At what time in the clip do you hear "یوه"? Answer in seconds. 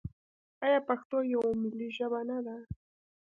1.33-1.49